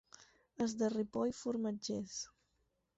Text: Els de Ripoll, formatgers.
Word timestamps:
Els 0.65 0.73
de 0.79 0.89
Ripoll, 0.95 1.37
formatgers. 1.43 2.21